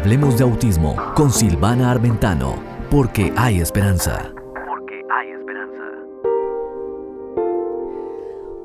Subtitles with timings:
[0.00, 2.58] Hablemos de autismo con Silvana Armentano,
[2.90, 4.32] porque hay esperanza.
[4.66, 5.82] Porque hay esperanza.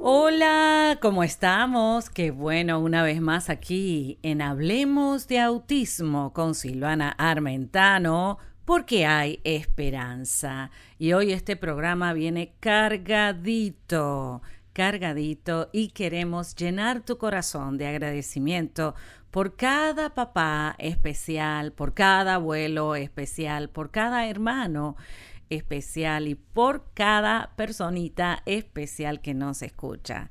[0.02, 2.10] Hola, ¿cómo estamos?
[2.10, 9.42] Qué bueno una vez más aquí en Hablemos de autismo con Silvana Armentano, porque hay
[9.44, 10.72] esperanza.
[10.98, 14.42] Y hoy este programa viene cargadito
[14.76, 18.94] cargadito y queremos llenar tu corazón de agradecimiento
[19.36, 24.96] por cada papá especial, por cada abuelo especial, por cada hermano
[25.50, 30.30] especial y por cada personita especial que nos escucha.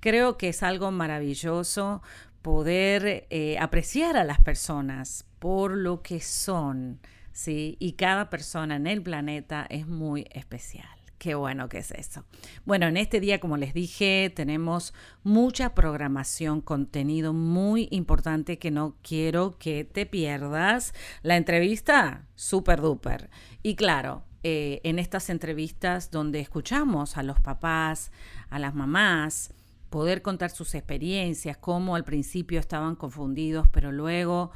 [0.00, 2.00] Creo que es algo maravilloso
[2.40, 7.00] poder eh, apreciar a las personas por lo que son,
[7.32, 7.76] ¿sí?
[7.78, 10.95] Y cada persona en el planeta es muy especial.
[11.18, 12.24] Qué bueno que es eso.
[12.66, 18.96] Bueno, en este día, como les dije, tenemos mucha programación, contenido muy importante que no
[19.02, 20.92] quiero que te pierdas.
[21.22, 23.30] La entrevista, súper duper.
[23.62, 28.12] Y claro, eh, en estas entrevistas donde escuchamos a los papás,
[28.50, 29.54] a las mamás,
[29.88, 34.50] poder contar sus experiencias, cómo al principio estaban confundidos, pero luego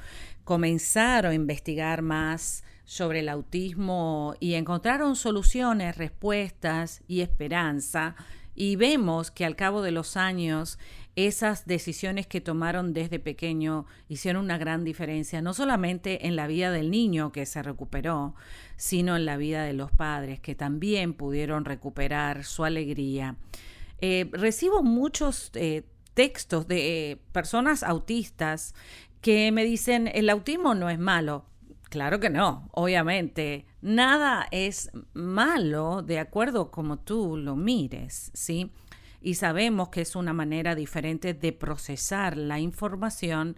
[0.44, 8.16] comenzaron a investigar más sobre el autismo y encontraron soluciones, respuestas y esperanza.
[8.56, 10.77] Y vemos que al cabo de los años
[11.14, 16.72] esas decisiones que tomaron desde pequeño hicieron una gran diferencia, no solamente en la vida
[16.72, 18.34] del niño que se recuperó,
[18.77, 23.36] sino en la vida de los padres que también pudieron recuperar su alegría.
[24.00, 28.75] Eh, recibo muchos eh, textos de personas autistas
[29.20, 31.49] que me dicen, el autismo no es malo.
[31.91, 33.66] Claro que no, obviamente.
[33.83, 38.70] Nada es malo de acuerdo como tú lo mires, ¿sí?
[39.20, 43.56] Y sabemos que es una manera diferente de procesar la información,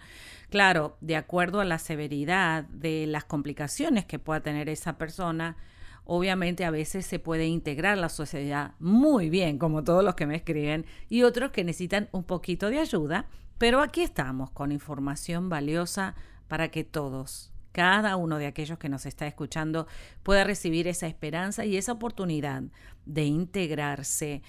[0.48, 5.58] claro, de acuerdo a la severidad de las complicaciones que pueda tener esa persona.
[6.04, 10.36] Obviamente a veces se puede integrar la sociedad muy bien, como todos los que me
[10.36, 13.26] escriben, y otros que necesitan un poquito de ayuda,
[13.58, 16.14] pero aquí estamos con información valiosa
[16.48, 19.86] para que todos cada uno de aquellos que nos está escuchando
[20.22, 22.62] pueda recibir esa esperanza y esa oportunidad
[23.06, 24.42] de integrarse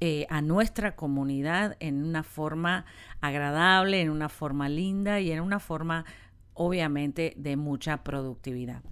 [0.00, 2.84] eh, a nuestra comunidad en una forma
[3.20, 6.04] agradable, en una forma linda y en una forma
[6.52, 8.82] obviamente de mucha productividad.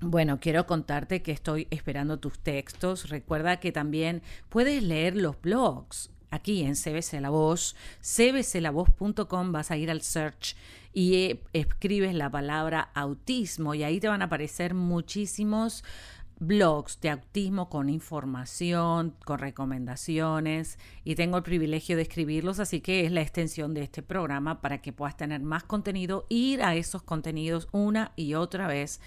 [0.00, 3.08] Bueno, quiero contarte que estoy esperando tus textos.
[3.08, 9.76] Recuerda que también puedes leer los blogs aquí en CBC La Voz, cbclavoz.com, vas a
[9.76, 10.56] ir al search
[10.98, 15.84] y escribes la palabra autismo y ahí te van a aparecer muchísimos
[16.40, 23.06] blogs de autismo con información, con recomendaciones y tengo el privilegio de escribirlos, así que
[23.06, 27.04] es la extensión de este programa para que puedas tener más contenido, ir a esos
[27.04, 29.00] contenidos una y otra vez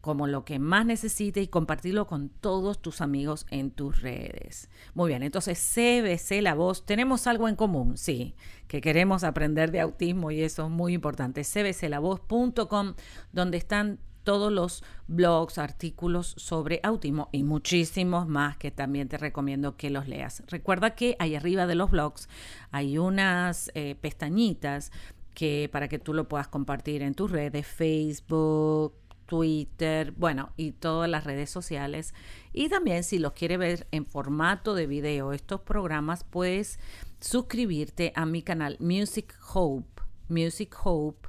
[0.00, 4.70] como lo que más necesites y compartirlo con todos tus amigos en tus redes.
[4.94, 8.34] Muy bien, entonces CBC La Voz, tenemos algo en común, sí,
[8.68, 11.42] que queremos aprender de autismo y eso es muy importante.
[11.44, 12.94] cbclavoz.com,
[13.32, 13.98] donde están
[14.28, 20.06] todos los blogs, artículos sobre autismo y muchísimos más que también te recomiendo que los
[20.06, 20.42] leas.
[20.48, 22.28] Recuerda que ahí arriba de los blogs
[22.70, 24.92] hay unas eh, pestañitas
[25.32, 28.92] que para que tú lo puedas compartir en tus redes, Facebook,
[29.28, 32.14] Twitter, bueno, y todas las redes sociales.
[32.54, 36.80] Y también si los quiere ver en formato de video estos programas, puedes
[37.20, 41.28] suscribirte a mi canal Music Hope, Music Hope,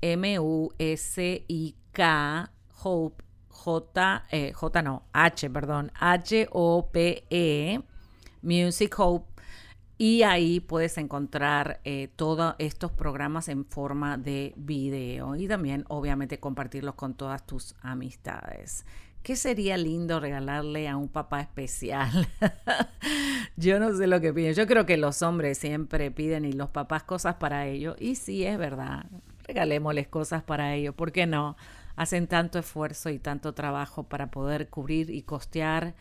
[0.00, 0.70] M-U-S-I-K,
[2.82, 7.80] Hope, J, eh, J no, H, perdón, H-O-P-E,
[8.40, 9.33] Music Hope
[9.96, 16.40] y ahí puedes encontrar eh, todos estos programas en forma de video y también obviamente
[16.40, 18.84] compartirlos con todas tus amistades.
[19.22, 22.28] ¿Qué sería lindo regalarle a un papá especial?
[23.56, 24.52] Yo no sé lo que piden.
[24.52, 27.96] Yo creo que los hombres siempre piden y los papás cosas para ellos.
[27.98, 29.06] Y sí, es verdad.
[29.46, 30.94] Regalémosles cosas para ellos.
[30.94, 31.56] ¿Por qué no?
[31.96, 35.94] Hacen tanto esfuerzo y tanto trabajo para poder cubrir y costear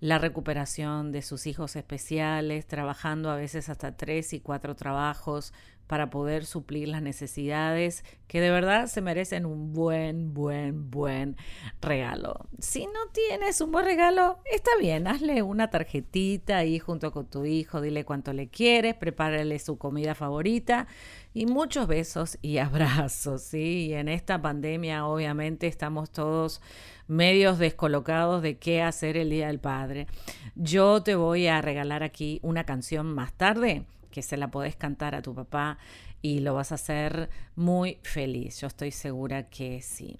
[0.00, 5.52] la recuperación de sus hijos especiales, trabajando a veces hasta tres y cuatro trabajos
[5.88, 11.36] para poder suplir las necesidades que de verdad se merecen un buen, buen, buen
[11.80, 12.46] regalo.
[12.58, 17.46] Si no tienes un buen regalo, está bien, hazle una tarjetita ahí junto con tu
[17.46, 20.86] hijo, dile cuánto le quieres, prepárale su comida favorita
[21.38, 23.86] y muchos besos y abrazos, ¿sí?
[23.86, 26.60] Y en esta pandemia obviamente estamos todos
[27.06, 30.08] medios descolocados de qué hacer el Día del Padre.
[30.56, 35.14] Yo te voy a regalar aquí una canción más tarde que se la podés cantar
[35.14, 35.78] a tu papá
[36.22, 38.60] y lo vas a hacer muy feliz.
[38.60, 40.18] Yo estoy segura que sí.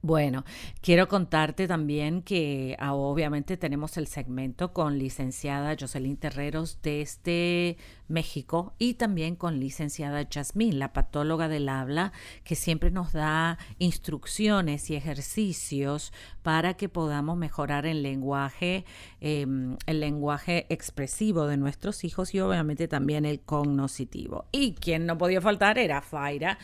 [0.00, 0.44] Bueno,
[0.80, 8.74] quiero contarte también que ah, obviamente tenemos el segmento con licenciada Jocelyn Terreros desde México
[8.78, 12.12] y también con licenciada Jasmine, la patóloga del habla,
[12.44, 16.12] que siempre nos da instrucciones y ejercicios
[16.42, 18.84] para que podamos mejorar el lenguaje,
[19.20, 24.46] em, el lenguaje expresivo de nuestros hijos y obviamente también el cognoscitivo.
[24.52, 26.56] Y quien no podía faltar era Faira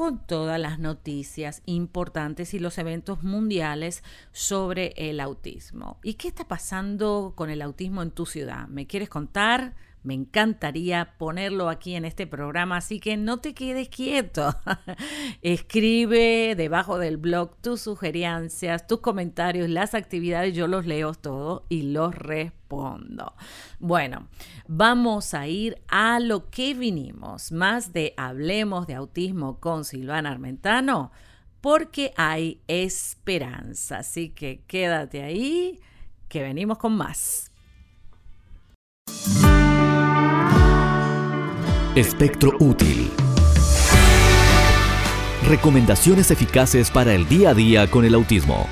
[0.00, 4.02] con todas las noticias importantes y los eventos mundiales
[4.32, 5.98] sobre el autismo.
[6.02, 8.66] ¿Y qué está pasando con el autismo en tu ciudad?
[8.68, 9.74] ¿Me quieres contar?
[10.02, 14.56] Me encantaría ponerlo aquí en este programa, así que no te quedes quieto.
[15.42, 21.82] Escribe debajo del blog tus sugerencias, tus comentarios, las actividades, yo los leo todos y
[21.82, 23.34] los respondo.
[23.78, 24.28] Bueno,
[24.66, 31.12] vamos a ir a lo que vinimos, más de Hablemos de Autismo con Silvana Armentano,
[31.60, 33.98] porque hay esperanza.
[33.98, 35.78] Así que quédate ahí,
[36.28, 37.49] que venimos con más.
[41.96, 43.10] Espectro útil.
[45.48, 48.68] Recomendaciones eficaces para el día a día con el autismo.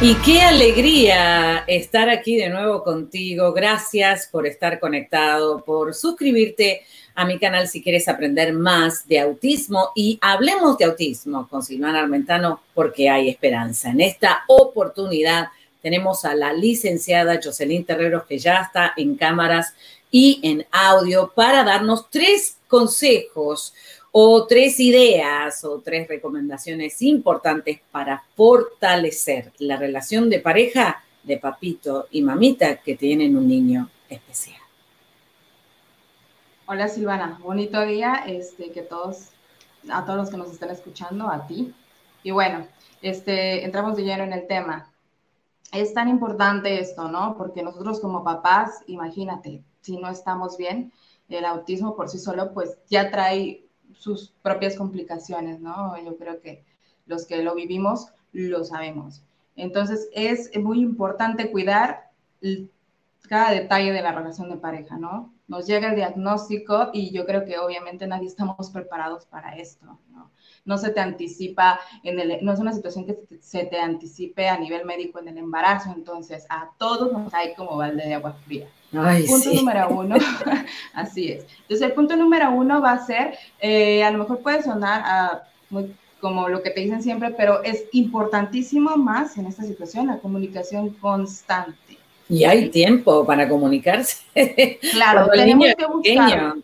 [0.00, 3.52] Y qué alegría estar aquí de nuevo contigo.
[3.52, 6.82] Gracias por estar conectado, por suscribirte
[7.14, 12.00] a mi canal si quieres aprender más de autismo y hablemos de autismo con Silvana
[12.00, 13.90] Armentano porque hay esperanza.
[13.90, 15.50] En esta oportunidad
[15.80, 19.72] tenemos a la licenciada Jocelyn Terreros que ya está en cámaras
[20.10, 23.74] y en audio para darnos tres consejos
[24.12, 32.06] o tres ideas o tres recomendaciones importantes para fortalecer la relación de pareja de papito
[32.10, 34.60] y mamita que tienen un niño especial.
[36.66, 39.28] Hola Silvana, bonito día, este, que todos,
[39.88, 41.74] a todos los que nos están escuchando, a ti.
[42.22, 42.66] Y bueno,
[43.02, 44.90] este, entramos de lleno en el tema.
[45.72, 47.36] Es tan importante esto, ¿no?
[47.36, 50.92] Porque nosotros como papás, imagínate, si no estamos bien,
[51.28, 55.96] el autismo por sí solo pues ya trae sus propias complicaciones, ¿no?
[56.04, 56.64] Yo creo que
[57.06, 59.22] los que lo vivimos lo sabemos.
[59.54, 62.10] Entonces es muy importante cuidar
[63.28, 65.32] cada detalle de la relación de pareja, ¿no?
[65.48, 70.30] Nos llega el diagnóstico y yo creo que obviamente nadie estamos preparados para esto, ¿no?
[70.66, 74.58] no se te anticipa, en el, no es una situación que se te anticipe a
[74.58, 78.66] nivel médico en el embarazo, entonces a todos nos cae como balde de agua fría.
[79.26, 80.16] punto número uno,
[80.92, 81.46] así es.
[81.62, 85.42] Entonces el punto número uno va a ser, eh, a lo mejor puede sonar a,
[85.70, 90.18] muy, como lo que te dicen siempre, pero es importantísimo más en esta situación la
[90.18, 91.98] comunicación constante.
[92.28, 94.18] Y hay tiempo para comunicarse.
[94.92, 96.54] Claro, tenemos que buscar.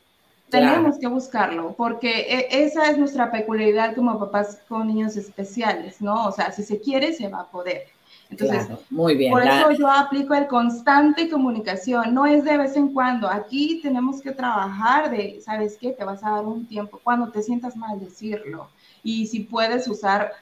[0.48, 6.26] Tenemos que buscarlo, porque e, esa es nuestra peculiaridad como papás con niños especiales, ¿no?
[6.26, 7.86] O sea, si se quiere, se va a poder.
[8.28, 9.30] Entonces, muy bien.
[9.30, 13.28] Por eso yo aplico el constante comunicación, no es de vez en cuando.
[13.28, 15.92] Aquí tenemos que trabajar de, ¿sabes qué?
[15.92, 18.68] Te vas a dar un tiempo, cuando te sientas mal, decirlo.
[19.02, 20.32] Y si puedes usar,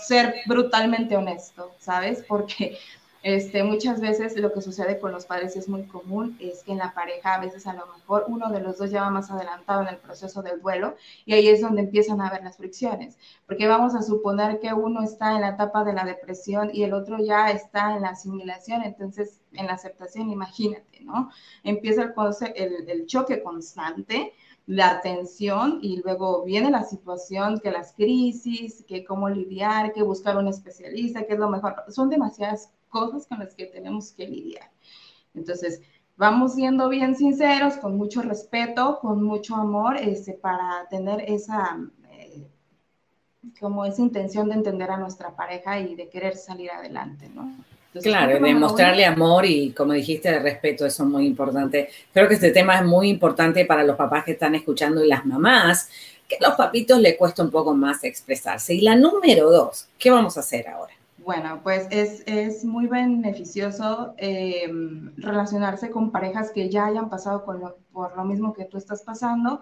[0.00, 2.24] ser brutalmente honesto, ¿sabes?
[2.26, 2.78] Porque
[3.22, 6.78] este, muchas veces lo que sucede con los padres es muy común, es que en
[6.78, 9.82] la pareja a veces a lo mejor uno de los dos ya va más adelantado
[9.82, 10.94] en el proceso del duelo
[11.24, 15.02] y ahí es donde empiezan a haber las fricciones, porque vamos a suponer que uno
[15.02, 18.82] está en la etapa de la depresión y el otro ya está en la asimilación,
[18.82, 21.30] entonces en la aceptación, imagínate, ¿no?
[21.64, 22.14] Empieza el,
[22.56, 24.32] el, el choque constante
[24.66, 30.36] la tensión y luego viene la situación, que las crisis, que cómo lidiar, que buscar
[30.36, 31.74] un especialista, que es lo mejor.
[31.88, 34.70] Son demasiadas cosas con las que tenemos que lidiar.
[35.34, 35.80] Entonces,
[36.16, 41.78] vamos siendo bien sinceros, con mucho respeto, con mucho amor, este, para tener esa,
[42.10, 42.46] eh,
[43.60, 47.54] como esa intención de entender a nuestra pareja y de querer salir adelante, ¿no?
[48.02, 51.88] claro, de mostrarle amor y, como dijiste, de respeto, eso es muy importante.
[52.12, 55.24] Creo que este tema es muy importante para los papás que están escuchando y las
[55.24, 55.88] mamás,
[56.28, 58.74] que a los papitos le cuesta un poco más expresarse.
[58.74, 60.92] Y la número dos, ¿qué vamos a hacer ahora?
[61.28, 68.24] Bueno, pues es, muy beneficioso em, relacionarse con parejas que ya hayan pasado por lo
[68.24, 69.60] mismo que tú estás pasando,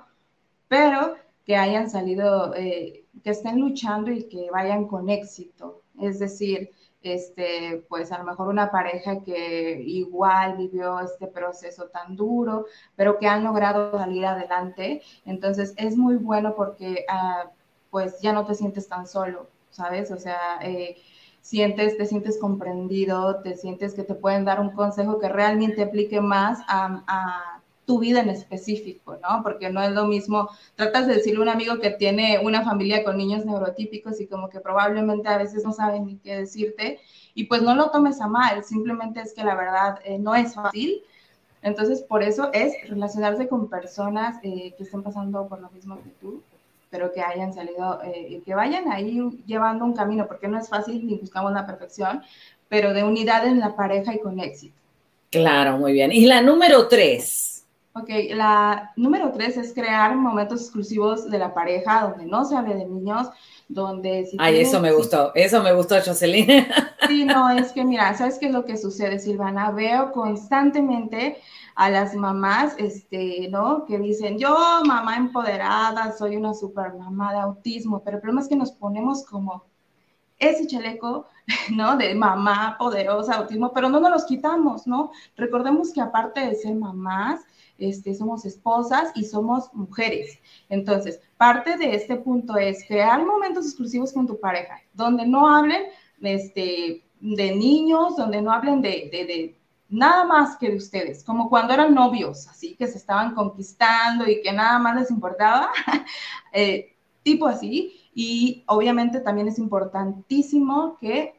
[0.68, 5.82] pero que hayan salido, eh, que estén luchando y que vayan con éxito.
[6.00, 6.70] Es decir,
[7.02, 13.18] este, pues a lo mejor una pareja que igual vivió este proceso tan duro, pero
[13.18, 15.02] que han logrado salir adelante.
[15.24, 17.50] Entonces es muy bueno porque ah,
[17.90, 20.12] pues ya no te sientes tan solo, ¿sabes?
[20.12, 20.96] O sea, eh,
[21.46, 26.20] sientes, te sientes comprendido, te sientes que te pueden dar un consejo que realmente aplique
[26.20, 29.44] más a, tu vida en específico, ¿no?
[29.44, 33.04] Porque no es lo mismo, tratas de decirle a un amigo que tiene una familia
[33.04, 36.98] con niños neurotípicos y como que probablemente a veces no saben ni qué decirte
[37.32, 40.56] y pues no lo tomes a mal, simplemente es que la verdad eh, no es
[40.56, 41.00] fácil.
[41.62, 46.10] Entonces, por eso es relacionarse con personas eh, que estén pasando por lo mismo que
[46.20, 46.42] tú,
[46.96, 50.66] pero que hayan salido eh, y que vayan ahí llevando un camino, porque no es
[50.66, 52.22] fácil ni buscamos la perfección,
[52.70, 54.74] pero de unidad en la pareja y con éxito.
[55.30, 56.10] Claro, muy bien.
[56.10, 57.66] Y la número tres.
[57.92, 62.76] Ok, la número tres es crear momentos exclusivos de la pareja donde no se hable
[62.76, 63.28] de niños,
[63.68, 64.26] donde...
[64.26, 66.66] Si Ay, eso me gustó, eso me gustó, Jocelyn.
[67.08, 69.70] Sí, no, es que mira, ¿sabes qué es lo que sucede, Silvana?
[69.70, 71.36] Veo constantemente
[71.76, 73.84] a las mamás, este, ¿no?
[73.84, 78.48] Que dicen, yo, mamá empoderada, soy una super mamá de autismo, pero el problema es
[78.48, 79.64] que nos ponemos como
[80.38, 81.26] ese chaleco,
[81.70, 81.96] ¿no?
[81.96, 85.10] De mamá poderosa, autismo, pero no nos los quitamos, ¿no?
[85.36, 87.40] Recordemos que aparte de ser mamás,
[87.78, 90.38] este, somos esposas y somos mujeres.
[90.68, 95.82] Entonces, parte de este punto es crear momentos exclusivos con tu pareja, donde no hablen
[96.22, 99.56] este, de niños, donde no hablen de, de,
[99.88, 104.40] nada más que de ustedes, como cuando eran novios, así que se estaban conquistando y
[104.42, 105.70] que nada más les importaba,
[106.52, 108.00] eh, tipo así.
[108.14, 111.38] Y obviamente también es importantísimo que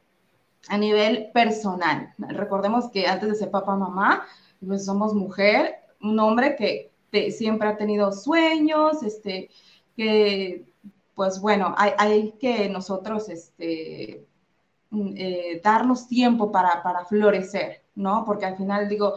[0.70, 4.26] a nivel personal, recordemos que antes de ser papá, mamá,
[4.66, 6.92] pues somos mujer, un hombre que
[7.32, 9.50] siempre ha tenido sueños, este,
[9.98, 10.66] que,
[11.16, 14.26] pues bueno, hay, que nosotros, este,
[14.92, 18.24] mm, eh, darnos tiempo para, para, florecer, ¿no?
[18.24, 19.16] Porque al final digo,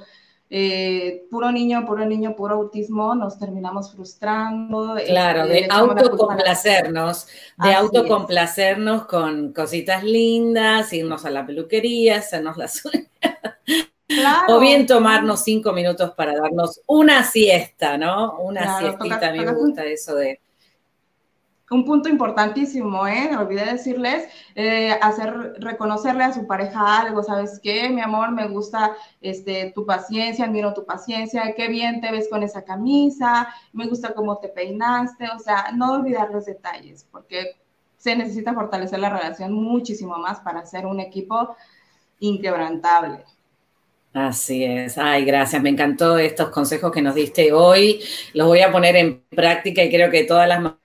[0.48, 4.96] eh, puro niño, puro niño, puro autismo, nos terminamos frustrando.
[5.06, 7.28] Claro, de autocomplacernos,
[7.62, 13.08] de autocomplacernos con cositas lindas, irnos a la peluquería, hacernos las uñas.
[14.48, 18.40] O bien tomarnos cinco minutos para darnos una siesta, ¿no?
[18.40, 20.40] Una siestita, me gusta eso de...
[21.70, 23.30] Un punto importantísimo, ¿eh?
[23.36, 27.88] Olvidé decirles, eh, hacer, reconocerle a su pareja algo, ¿sabes qué?
[27.88, 32.42] Mi amor, me gusta este, tu paciencia, admiro tu paciencia, qué bien te ves con
[32.42, 37.54] esa camisa, me gusta cómo te peinaste, o sea, no olvidar los detalles, porque
[37.96, 41.54] se necesita fortalecer la relación muchísimo más para ser un equipo
[42.18, 43.24] inquebrantable.
[44.12, 44.98] Así es.
[44.98, 45.62] Ay, gracias.
[45.62, 48.02] Me encantó estos consejos que nos diste hoy.
[48.34, 50.79] Los voy a poner en práctica y creo que todas las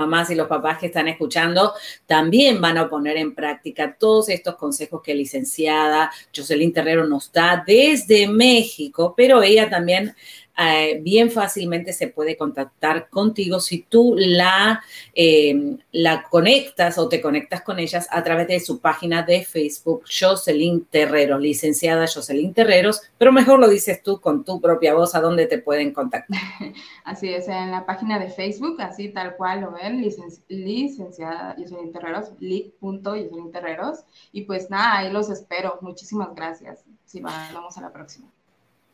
[0.00, 1.74] mamás y los papás que están escuchando
[2.06, 7.62] también van a poner en práctica todos estos consejos que licenciada Jocelyn Terrero nos da
[7.66, 10.14] desde México, pero ella también
[10.60, 14.82] eh, bien fácilmente se puede contactar contigo si tú la,
[15.14, 20.04] eh, la conectas o te conectas con ellas a través de su página de Facebook,
[20.04, 25.20] Jocelyn Terreros, licenciada Jocelyn Terreros, pero mejor lo dices tú con tu propia voz, a
[25.20, 26.38] dónde te pueden contactar.
[27.04, 30.02] Así es, en la página de Facebook, así tal cual lo ven,
[30.48, 34.00] licenciada Jocelyn Terreros, lic.jocelyn Terreros,
[34.32, 35.78] y pues nada, ahí los espero.
[35.80, 36.84] Muchísimas gracias.
[37.04, 38.30] Sí, vamos a la próxima.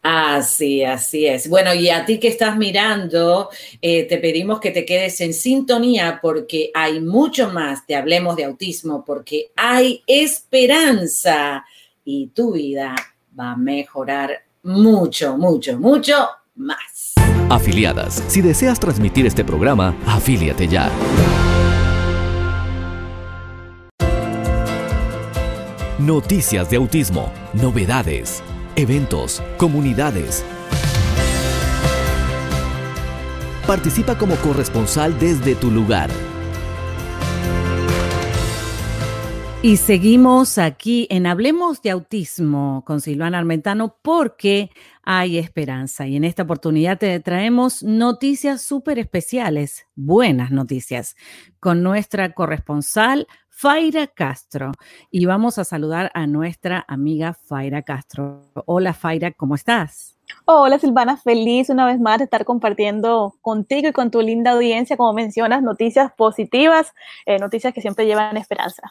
[0.08, 1.48] Así, así es.
[1.48, 3.50] Bueno, y a ti que estás mirando,
[3.82, 8.44] eh, te pedimos que te quedes en sintonía porque hay mucho más de Hablemos de
[8.44, 11.64] Autismo, porque hay esperanza
[12.04, 12.94] y tu vida
[13.36, 17.14] va a mejorar mucho, mucho, mucho más.
[17.50, 20.88] Afiliadas, si deseas transmitir este programa, afíliate ya.
[25.98, 28.40] Noticias de autismo, novedades
[28.76, 30.45] eventos, comunidades.
[33.66, 36.11] Participa como corresponsal desde tu lugar.
[39.66, 44.70] Y seguimos aquí en Hablemos de Autismo con Silvana Armentano porque
[45.02, 46.06] hay esperanza.
[46.06, 51.16] Y en esta oportunidad te traemos noticias súper especiales, buenas noticias,
[51.58, 54.70] con nuestra corresponsal Faira Castro.
[55.11, 58.44] Y vamos a saludar a nuestra amiga Faira Castro.
[58.66, 60.16] Hola Faira, ¿cómo estás?
[60.44, 64.96] Hola Silvana, feliz una vez más de estar compartiendo contigo y con tu linda audiencia,
[64.96, 66.94] como mencionas, noticias positivas,
[67.26, 68.88] eh, noticias que siempre llevan esperanza.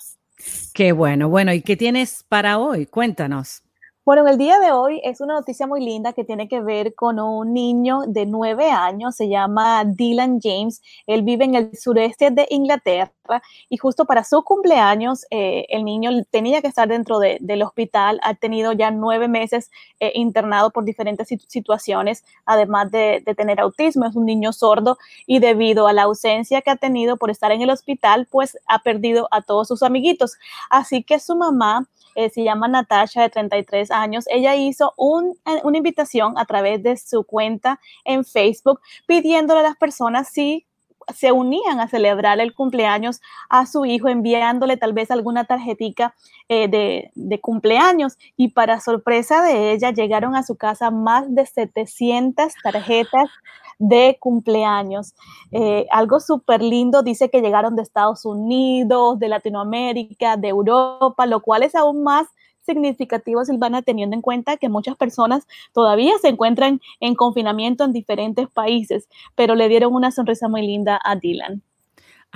[0.73, 2.85] Qué bueno, bueno, ¿y qué tienes para hoy?
[2.85, 3.63] Cuéntanos.
[4.05, 6.93] Bueno, en el día de hoy es una noticia muy linda que tiene que ver
[6.93, 12.29] con un niño de nueve años, se llama Dylan James, él vive en el sureste
[12.29, 13.11] de Inglaterra
[13.69, 18.33] y justo para su cumpleaños eh, el niño tenía que estar dentro del hospital, ha
[18.35, 24.15] tenido ya nueve meses eh, internado por diferentes situaciones, además de, de, tener autismo, es
[24.15, 27.69] un niño sordo y debido a la ausencia que ha tenido por estar en el
[27.69, 30.37] hospital, pues ha perdido a todos sus amiguitos.
[30.69, 34.25] Así que su mamá eh, se llama Natasha, de 33 años.
[34.29, 39.75] Ella hizo eh, una invitación a través de su cuenta en Facebook pidiéndole a las
[39.75, 40.65] personas si
[41.13, 46.15] se unían a celebrar el cumpleaños a su hijo, enviándole tal vez alguna tarjetita
[46.49, 48.17] eh, de, de, cumpleaños.
[48.37, 53.29] Y para sorpresa de ella, llegaron a su casa más de 700 tarjetas
[53.79, 55.13] de cumpleaños.
[55.51, 61.41] Eh, algo súper lindo, dice que llegaron de Estados Unidos, de Latinoamérica, de Europa, lo
[61.41, 62.27] cual es aún más
[62.65, 68.47] significativo, Silvana, teniendo en cuenta que muchas personas todavía se encuentran en confinamiento en diferentes
[68.49, 71.61] países, pero le dieron una sonrisa muy linda a Dylan.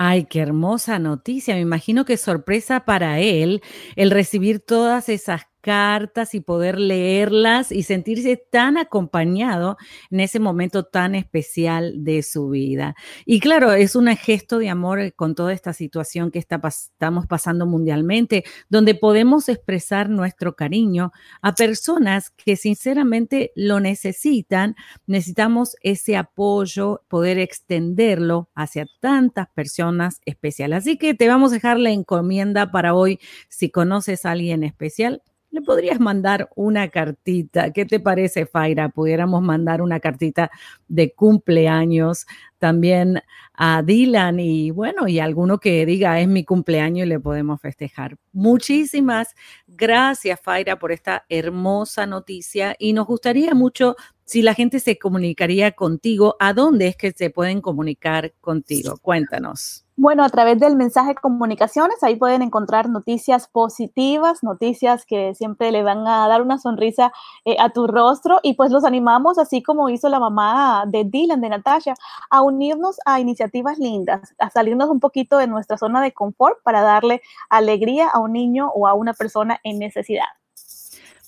[0.02, 1.54] Ay, qué hermosa noticia.
[1.54, 3.62] Me imagino que sorpresa para él
[3.96, 9.76] el recibir todas esas cartas y poder leerlas y sentirse tan acompañado
[10.10, 12.94] en ese momento tan especial de su vida.
[13.24, 17.26] Y claro, es un gesto de amor eh, con toda esta situación que está, estamos
[17.26, 21.12] pasando mundialmente, donde podemos expresar nuestro cariño
[21.42, 24.76] a personas que sinceramente lo necesitan.
[25.06, 30.78] Necesitamos ese apoyo, poder extenderlo hacia tantas personas especiales.
[30.78, 33.20] Así que te vamos a dejar la encomienda para hoy.
[33.48, 37.72] Si conoces a alguien especial, le podrías mandar una cartita.
[37.72, 38.88] ¿Qué te parece, Faira?
[38.88, 40.50] Pudiéramos mandar una cartita
[40.88, 42.26] de cumpleaños
[42.60, 43.20] también
[43.54, 48.16] a Dylan y bueno, y alguno que diga es mi cumpleaños y le podemos festejar.
[48.32, 49.34] Muchísimas
[49.66, 53.96] gracias, Faira, por esta hermosa noticia y nos gustaría mucho
[54.30, 58.96] si la gente se comunicaría contigo, ¿a dónde es que se pueden comunicar contigo?
[59.02, 59.84] Cuéntanos.
[59.96, 65.82] Bueno, a través del mensaje comunicaciones, ahí pueden encontrar noticias positivas, noticias que siempre le
[65.82, 67.12] van a dar una sonrisa
[67.44, 71.42] eh, a tu rostro y pues los animamos, así como hizo la mamá de Dylan,
[71.42, 71.94] de Natasha,
[72.30, 76.82] a unirnos a iniciativas lindas, a salirnos un poquito de nuestra zona de confort para
[76.82, 80.26] darle alegría a un niño o a una persona en necesidad.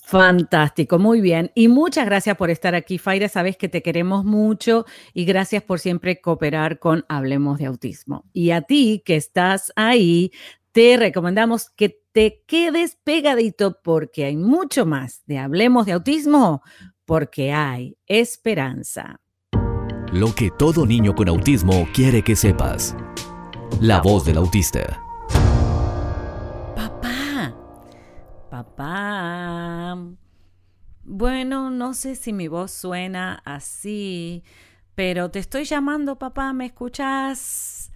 [0.05, 1.51] Fantástico, muy bien.
[1.55, 3.29] Y muchas gracias por estar aquí, Faira.
[3.29, 8.25] Sabes que te queremos mucho y gracias por siempre cooperar con Hablemos de Autismo.
[8.31, 10.31] Y a ti que estás ahí,
[10.71, 16.61] te recomendamos que te quedes pegadito porque hay mucho más de Hablemos de Autismo,
[17.05, 19.22] porque hay esperanza.
[20.13, 22.95] Lo que todo niño con autismo quiere que sepas.
[23.81, 25.03] La voz del autista.
[28.47, 29.97] Papá.
[31.03, 34.43] Bueno, no sé si mi voz suena así,
[34.93, 37.91] pero te estoy llamando, papá, ¿me escuchas?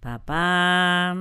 [0.00, 1.16] Papá.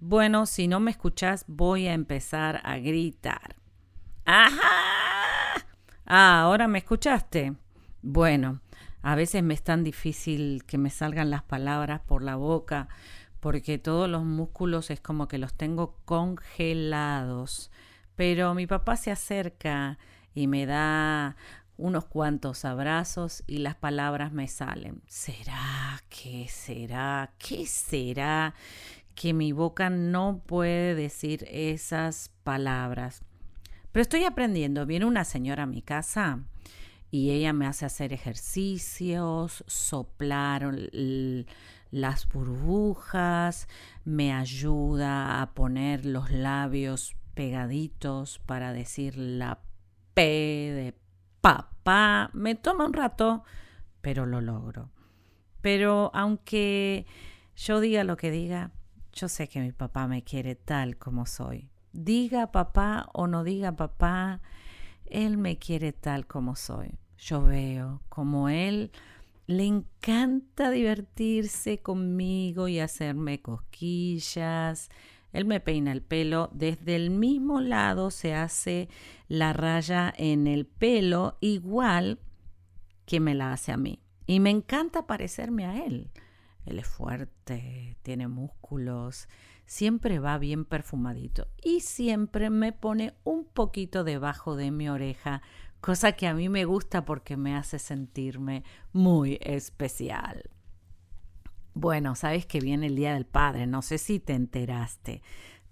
[0.00, 3.54] Bueno, si no me escuchas, voy a empezar a gritar.
[4.24, 5.64] ¡Ajá!
[6.06, 7.54] Ah, ahora me escuchaste.
[8.02, 8.60] Bueno,
[9.02, 12.88] a veces me es tan difícil que me salgan las palabras por la boca
[13.40, 17.72] porque todos los músculos es como que los tengo congelados.
[18.14, 19.98] Pero mi papá se acerca
[20.32, 21.34] y me da
[21.76, 25.02] unos cuantos abrazos y las palabras me salen.
[25.08, 26.00] ¿Será?
[26.08, 27.32] ¿Qué será?
[27.38, 28.54] ¿Qué será?
[29.16, 33.22] Que mi boca no puede decir esas palabras.
[33.90, 34.86] Pero estoy aprendiendo.
[34.86, 36.38] Viene una señora a mi casa
[37.12, 40.72] y ella me hace hacer ejercicios, soplar
[41.90, 43.68] las burbujas,
[44.06, 49.60] me ayuda a poner los labios pegaditos para decir la
[50.14, 50.94] P de
[51.42, 52.30] papá.
[52.32, 53.44] Me toma un rato,
[54.00, 54.88] pero lo logro.
[55.60, 57.04] Pero aunque
[57.56, 58.70] yo diga lo que diga,
[59.12, 61.68] yo sé que mi papá me quiere tal como soy.
[61.92, 64.40] Diga papá o no diga papá,
[65.04, 67.01] él me quiere tal como soy.
[67.24, 68.90] Yo veo como él
[69.46, 74.90] le encanta divertirse conmigo y hacerme cosquillas.
[75.32, 78.88] Él me peina el pelo, desde el mismo lado se hace
[79.28, 82.18] la raya en el pelo igual
[83.06, 84.00] que me la hace a mí.
[84.26, 86.10] Y me encanta parecerme a él.
[86.66, 89.28] Él es fuerte, tiene músculos,
[89.64, 95.42] siempre va bien perfumadito y siempre me pone un poquito debajo de mi oreja
[95.82, 100.48] cosa que a mí me gusta porque me hace sentirme muy especial.
[101.74, 105.22] Bueno, sabes que viene el Día del Padre, no sé si te enteraste,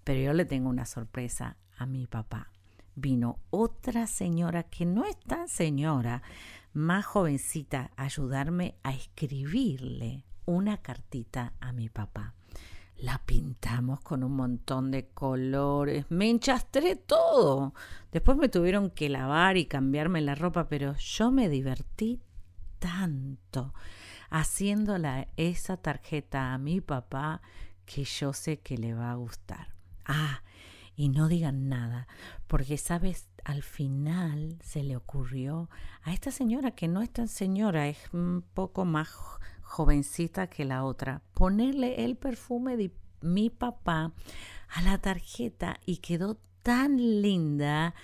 [0.02, 2.50] pero yo le tengo una sorpresa a mi papá.
[2.96, 6.22] Vino otra señora que no es tan señora,
[6.72, 12.34] más jovencita, a ayudarme a escribirle una cartita a mi papá.
[13.02, 17.74] La pintamos con un montón de colores, me enchastré todo.
[18.12, 22.20] Después me tuvieron que lavar y cambiarme la ropa, pero yo me divertí
[22.78, 23.72] tanto
[24.28, 27.40] haciéndola esa tarjeta a mi papá
[27.86, 29.74] que yo sé que le va a gustar.
[30.04, 30.42] Ah,
[30.94, 32.06] y no digan nada,
[32.46, 35.70] porque sabes, al final se le ocurrió
[36.02, 39.08] a esta señora, que no es tan señora, es un poco más
[39.70, 44.12] jovencita que la otra, ponerle el perfume de mi papá
[44.68, 47.94] a la tarjeta y quedó tan linda,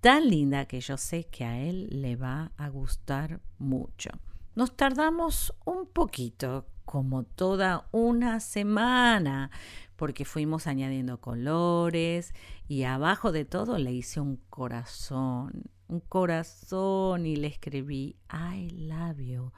[0.00, 4.10] tan linda que yo sé que a él le va a gustar mucho.
[4.54, 9.50] Nos tardamos un poquito, como toda una semana,
[9.96, 12.34] porque fuimos añadiendo colores
[12.68, 19.18] y abajo de todo le hice un corazón, un corazón y le escribí I love
[19.18, 19.52] you,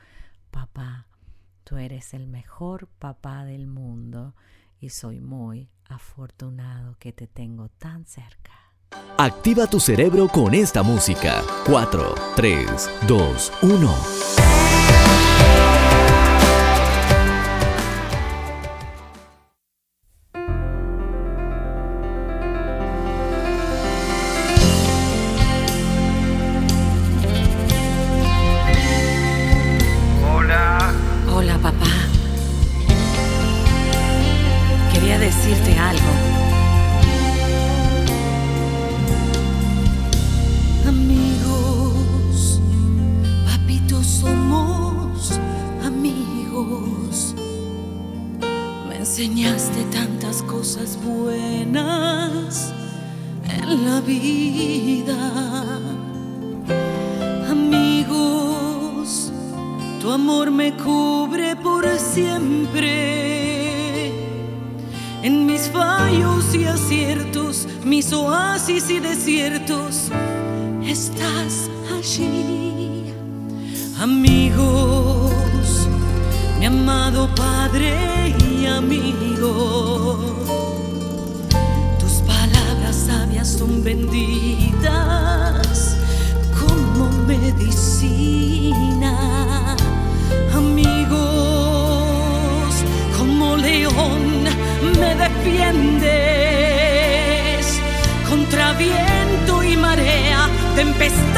[0.50, 1.07] papá.
[1.68, 4.34] Tú eres el mejor papá del mundo
[4.80, 8.72] y soy muy afortunado que te tengo tan cerca.
[9.18, 11.42] Activa tu cerebro con esta música.
[11.66, 14.97] 4, 3, 2, 1.
[53.70, 55.80] en la vida.
[57.50, 59.32] Amigos,
[60.00, 62.92] tu amor me cubre por siempre.
[65.22, 70.10] En mis fallos y aciertos, mis oasis y desiertos,
[70.84, 73.12] estás allí.
[74.00, 75.88] Amigos,
[76.58, 80.38] mi amado Padre y amigo
[83.58, 84.86] son vendidas
[86.60, 89.12] como medicina.
[90.54, 91.18] Amigos,
[93.16, 94.44] como león
[95.00, 96.06] me defiendes
[98.28, 101.37] contra viento y marea, tempestad.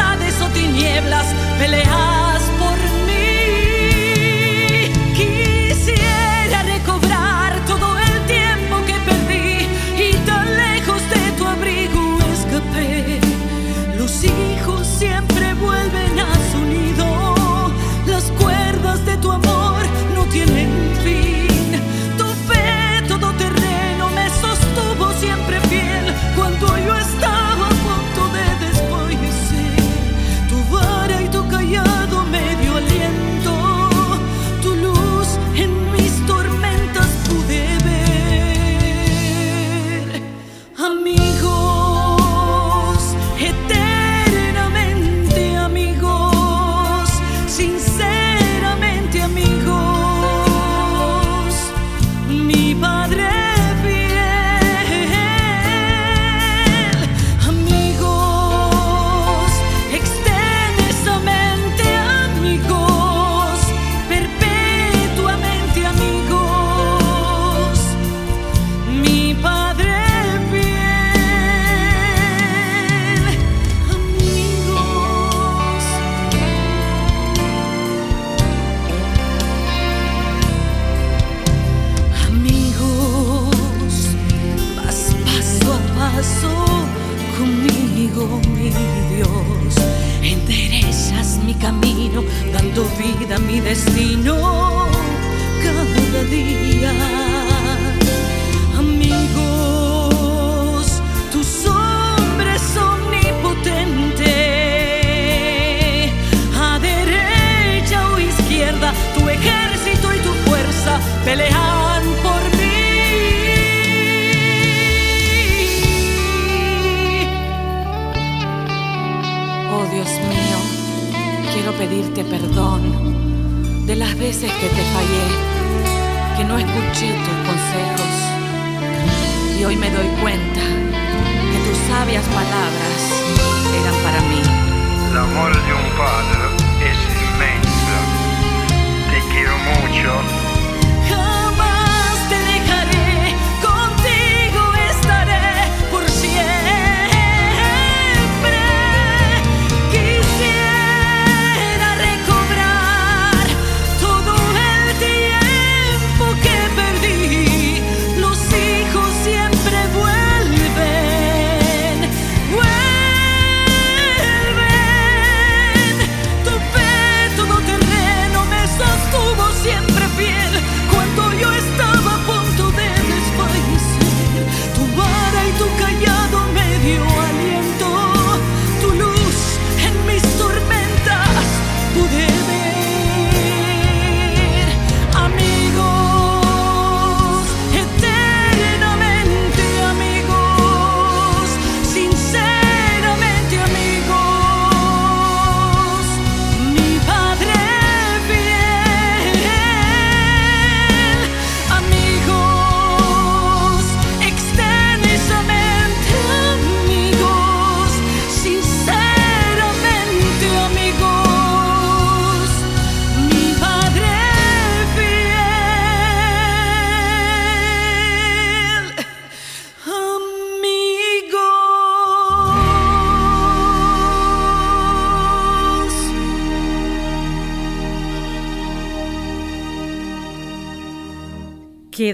[95.63, 97.20] Jamás te dejaré,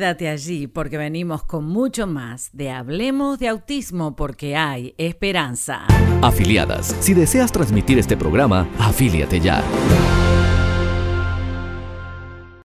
[0.07, 5.81] Quédate allí porque venimos con mucho más de Hablemos de Autismo porque hay esperanza.
[6.23, 9.64] Afiliadas, si deseas transmitir este programa, afíliate ya.